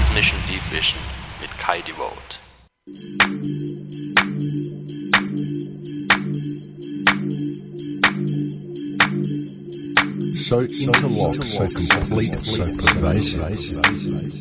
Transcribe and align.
Mix 0.00 0.14
Mission 0.14 0.38
Deep 0.46 0.62
Vision 0.70 0.98
mit 1.42 1.50
Kai 1.58 1.82
Devote. 1.82 2.38
So 10.38 10.60
interlocked, 10.60 11.44
so 11.44 11.66
complete, 11.66 12.32
so 12.32 12.64
pervasive. 12.94 14.39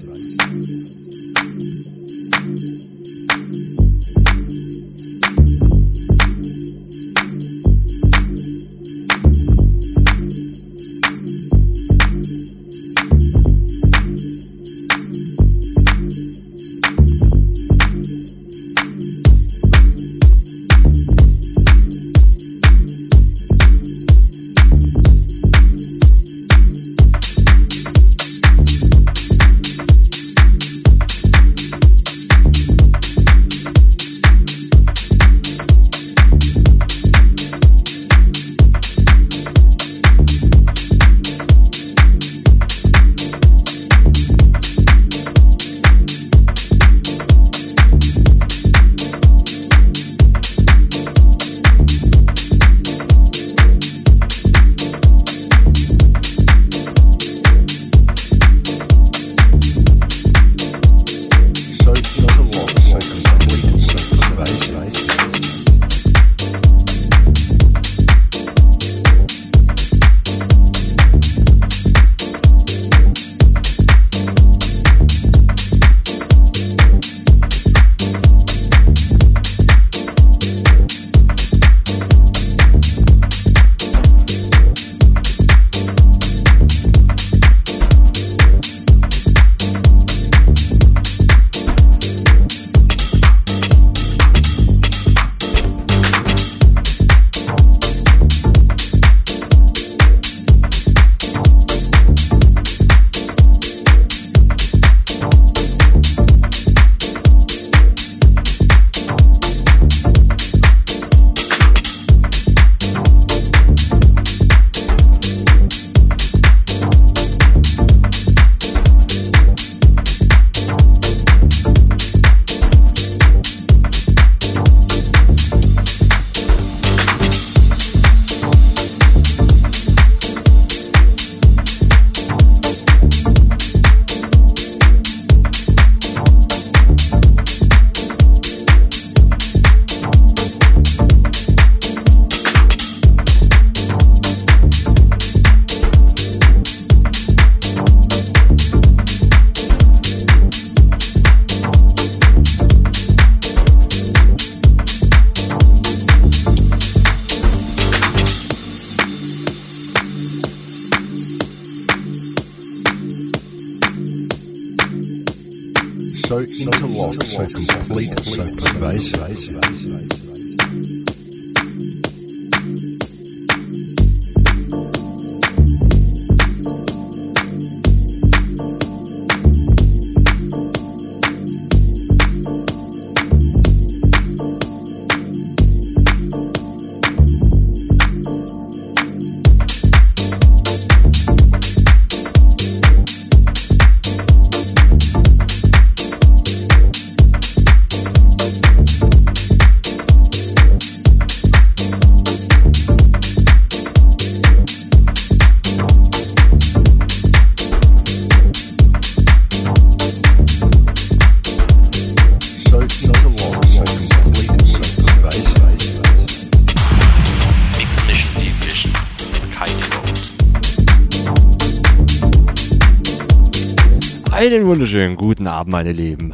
Einen 224.40 224.66
wunderschönen 224.68 225.18
guten 225.18 225.48
Abend, 225.48 225.74
meine 225.74 225.92
Lieben. 225.92 226.34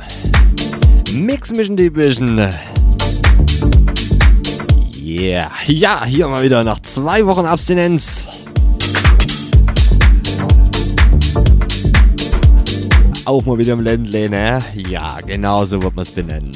Mix 1.11 1.51
Mission 1.51 1.75
Division. 1.75 2.37
Yeah. 5.03 5.49
Ja, 5.65 6.05
hier 6.05 6.27
mal 6.27 6.43
wieder 6.43 6.63
nach 6.63 6.79
zwei 6.83 7.25
Wochen 7.25 7.47
Abstinenz. 7.47 8.27
Auch 13.25 13.43
mal 13.43 13.57
wieder 13.57 13.73
im 13.73 13.81
Ländle, 13.81 14.29
ne? 14.29 14.59
Ja, 14.75 15.17
genau 15.25 15.65
so 15.65 15.81
wird 15.81 15.95
man 15.95 16.03
es 16.03 16.11
benennen. 16.11 16.51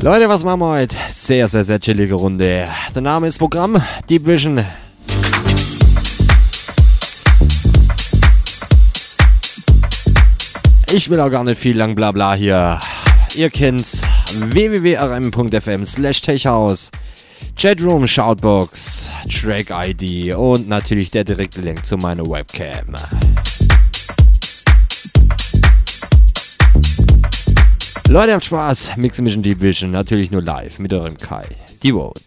Leute, 0.00 0.28
was 0.28 0.44
machen 0.44 0.60
wir 0.60 0.68
heute? 0.68 0.94
Sehr, 1.10 1.48
sehr, 1.48 1.64
sehr 1.64 1.80
chillige 1.80 2.14
Runde. 2.14 2.68
Der 2.94 3.02
Name 3.02 3.26
ist 3.26 3.38
Programm 3.38 3.82
Deep 4.08 4.24
Ich 10.92 11.10
will 11.10 11.20
auch 11.20 11.30
gar 11.30 11.42
nicht 11.42 11.60
viel 11.60 11.76
lang 11.76 11.96
Blabla 11.96 12.34
hier. 12.34 12.78
Ihr 13.34 13.50
kennt's. 13.50 14.02
www.rm.fm 14.32 15.84
slash 15.84 16.22
techhouse. 16.22 16.90
Chatroom, 17.56 18.06
Shoutbox, 18.06 19.08
Track 19.28 19.70
ID 19.70 20.34
und 20.34 20.68
natürlich 20.68 21.10
der 21.10 21.24
direkte 21.24 21.60
Link 21.60 21.84
zu 21.84 21.96
meiner 21.96 22.24
Webcam. 22.24 22.94
Leute, 28.08 28.34
habt 28.34 28.44
Spaß. 28.44 28.96
Mix 28.96 29.20
Mission 29.20 29.42
Deep 29.42 29.60
Vision, 29.60 29.90
natürlich 29.90 30.30
nur 30.30 30.42
live 30.42 30.78
mit 30.78 30.92
eurem 30.92 31.16
Kai. 31.16 31.44
Die 31.82 31.92
Vote. 31.92 32.22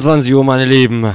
21 0.00 0.34
Uhr, 0.34 0.44
meine 0.44 0.64
Lieben. 0.64 1.14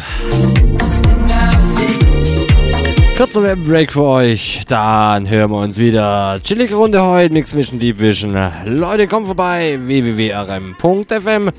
Kurzer 3.17 3.41
Webbreak 3.41 3.91
für 3.91 4.03
euch. 4.03 4.61
Dann 4.67 5.27
hören 5.27 5.49
wir 5.49 5.57
uns 5.57 5.79
wieder. 5.79 6.39
Chillige 6.43 6.75
Runde 6.75 7.01
heute, 7.01 7.33
Mix 7.33 7.55
Mission 7.55 7.79
Deep 7.79 7.99
Vision. 7.99 8.37
Leute, 8.67 9.07
kommt 9.07 9.25
vorbei. 9.25 9.79
www.rm.fm 9.81 11.49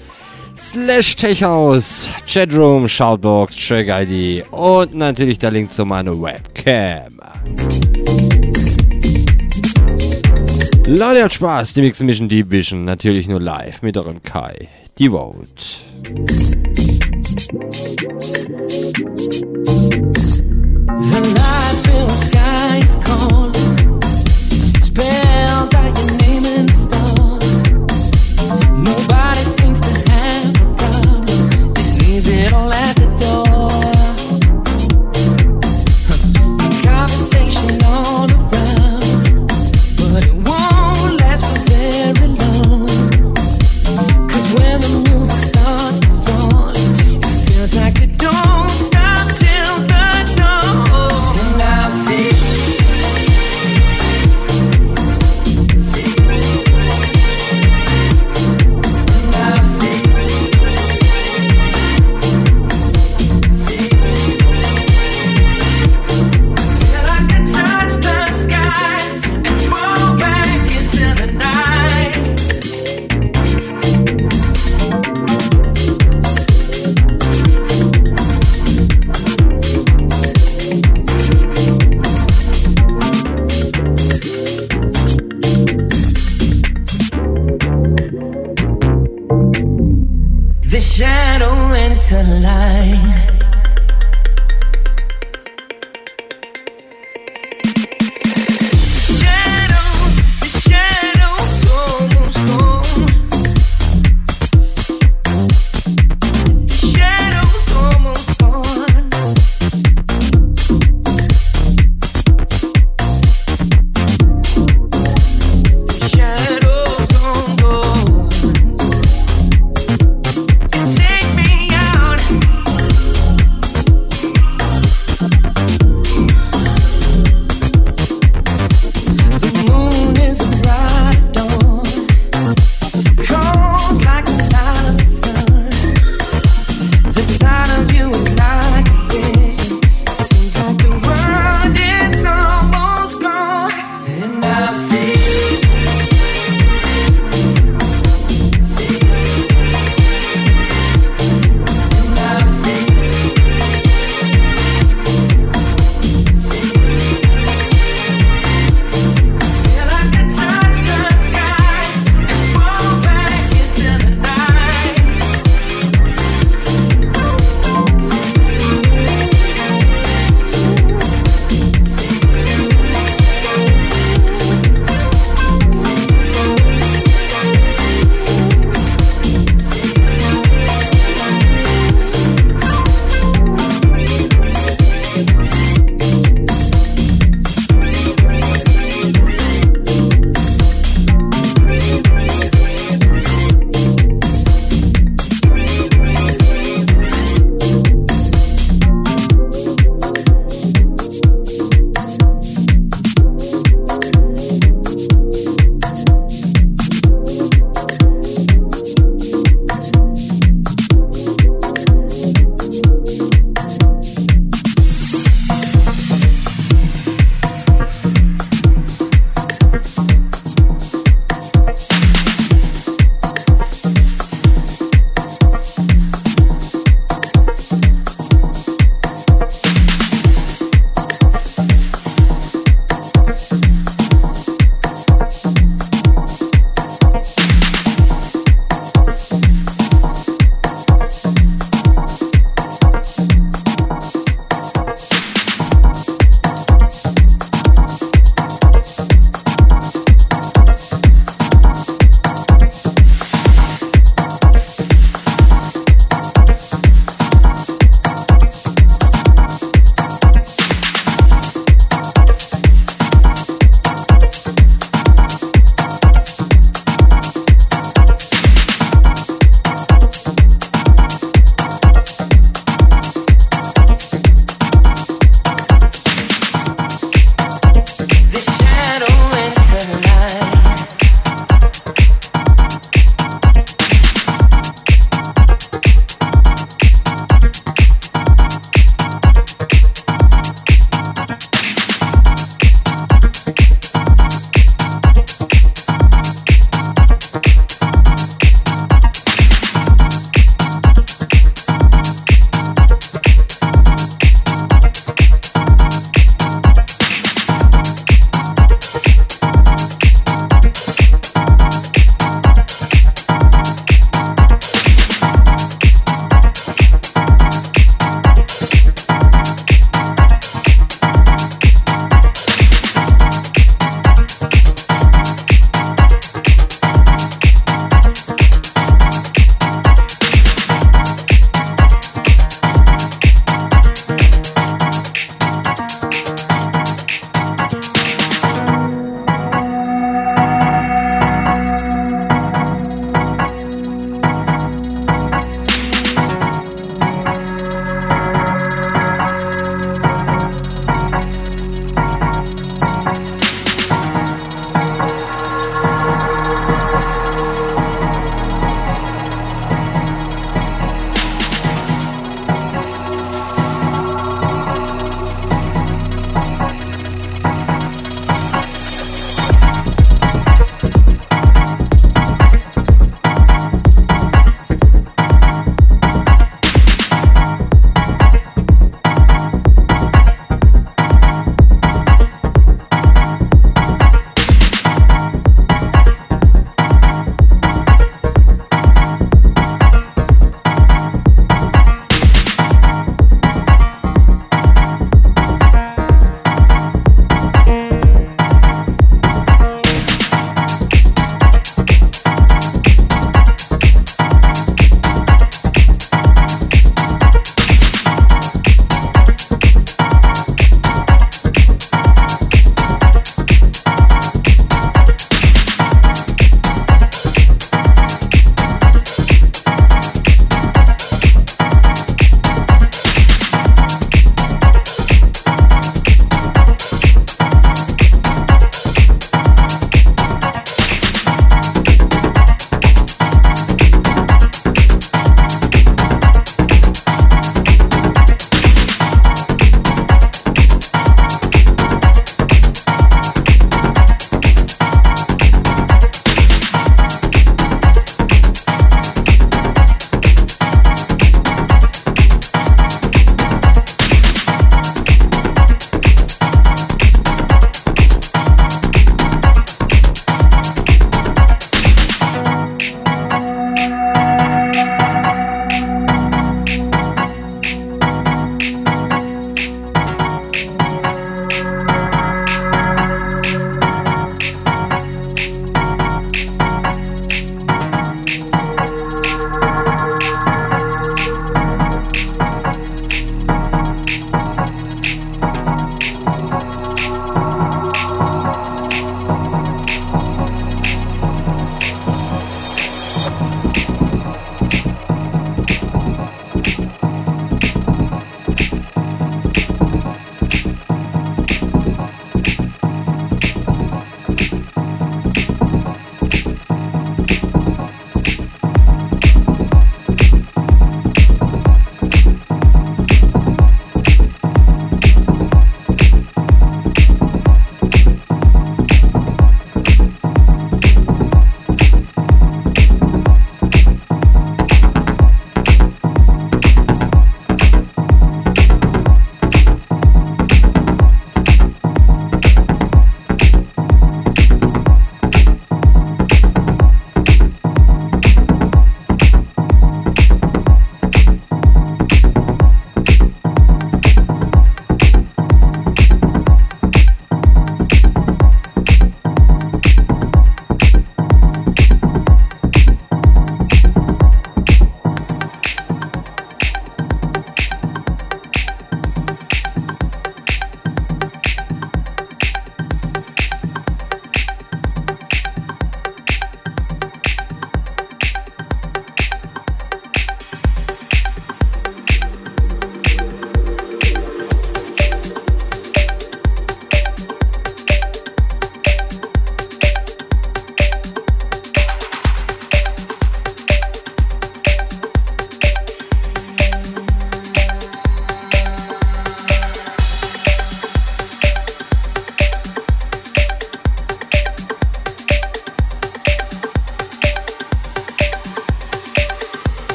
slash 0.57 1.17
techhaus, 1.17 2.09
Chatroom, 2.33 2.87
Shoutbox, 2.87 3.57
Track 3.57 3.89
ID 3.89 4.45
und 4.53 4.95
natürlich 4.95 5.41
der 5.41 5.51
Link 5.51 5.73
zu 5.73 5.85
meiner 5.85 6.13
Webcam. 6.13 7.13
Leute, 10.87 11.25
hat 11.25 11.35
Spaß. 11.35 11.75
Die 11.75 11.81
Mix 11.81 11.99
Mission 11.99 12.29
Deep 12.29 12.51
Vision. 12.51 12.85
Natürlich 12.85 13.27
nur 13.27 13.41
live 13.41 13.83
mit 13.83 13.97
eurem 13.97 14.23
Kai. 14.23 14.69
Die 14.99 15.11
Vote. 15.11 15.66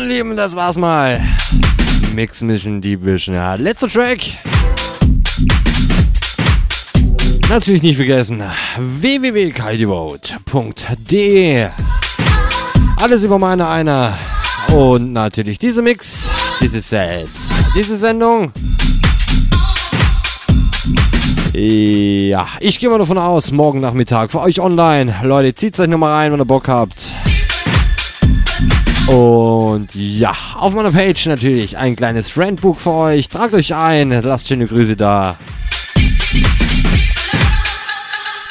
Meine 0.00 0.14
Lieben, 0.14 0.36
das 0.36 0.54
war's 0.56 0.78
mal. 0.78 1.20
Mix 2.14 2.40
Mission 2.42 2.80
Deep 2.80 3.04
Vision. 3.04 3.34
Ja, 3.34 3.54
letzter 3.54 3.88
Track. 3.88 4.20
Natürlich 7.48 7.82
nicht 7.82 7.96
vergessen, 7.96 8.40
www.kaidevote.de 8.78 11.66
Alles 13.00 13.24
über 13.24 13.38
meine 13.38 13.68
einer 13.68 14.16
und 14.72 15.12
natürlich 15.12 15.58
diese 15.58 15.82
Mix, 15.82 16.30
diese 16.60 16.80
Set, 16.80 17.28
diese 17.76 17.96
Sendung. 17.96 18.52
Ja, 21.52 22.46
ich 22.60 22.78
gehe 22.78 22.88
mal 22.88 22.98
davon 22.98 23.18
aus, 23.18 23.50
morgen 23.50 23.80
Nachmittag 23.80 24.30
für 24.30 24.40
euch 24.40 24.60
online. 24.60 25.12
Leute, 25.24 25.52
zieht 25.54 25.78
euch 25.80 25.88
nochmal 25.88 26.14
rein, 26.14 26.32
wenn 26.32 26.40
ihr 26.40 26.46
Bock 26.46 26.68
habt. 26.68 27.12
Und 29.10 29.92
ja, 29.94 30.36
auf 30.56 30.72
meiner 30.72 30.92
Page 30.92 31.26
natürlich 31.26 31.76
ein 31.76 31.96
kleines 31.96 32.30
Friendbook 32.30 32.78
für 32.78 32.92
euch. 32.92 33.28
Tragt 33.28 33.54
euch 33.54 33.74
ein, 33.74 34.10
lasst 34.10 34.46
schöne 34.46 34.66
Grüße 34.66 34.94
da. 34.94 35.36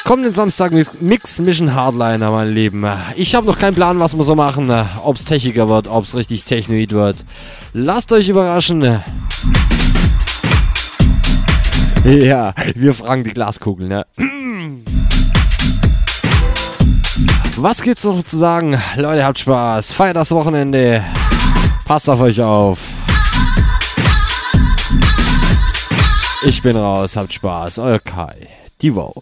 Kommt 0.04 0.26
den 0.26 0.34
Samstag 0.34 0.72
Mix 1.00 1.38
Mission 1.38 1.72
Hardliner, 1.72 2.30
mein 2.30 2.52
Lieben. 2.52 2.84
Ich 3.16 3.34
habe 3.34 3.46
noch 3.46 3.58
keinen 3.58 3.74
Plan, 3.74 4.00
was 4.00 4.14
wir 4.14 4.24
so 4.24 4.34
machen. 4.34 4.70
Ob 5.02 5.16
es 5.16 5.24
techiger 5.24 5.66
wird, 5.70 5.88
ob 5.88 6.04
es 6.04 6.14
richtig 6.14 6.44
technoid 6.44 6.92
wird. 6.92 7.24
Lasst 7.72 8.12
euch 8.12 8.28
überraschen. 8.28 9.02
Ja, 12.04 12.52
wir 12.74 12.92
fragen 12.92 13.24
die 13.24 13.30
Glaskugel, 13.30 13.88
ne? 13.88 14.04
Was 17.62 17.82
gibt's 17.82 18.04
noch 18.04 18.22
zu 18.22 18.38
sagen? 18.38 18.80
Leute, 18.96 19.22
habt 19.22 19.38
Spaß. 19.38 19.92
Feiert 19.92 20.16
das 20.16 20.30
Wochenende. 20.30 21.04
Passt 21.84 22.08
auf 22.08 22.18
euch 22.20 22.40
auf. 22.40 22.78
Ich 26.42 26.62
bin 26.62 26.74
raus, 26.74 27.16
habt 27.16 27.34
Spaß. 27.34 27.80
Euer 27.80 27.98
Kai. 27.98 28.48
Die 28.80 28.90
Vote. 28.90 29.20